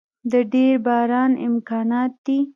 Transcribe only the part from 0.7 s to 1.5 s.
باران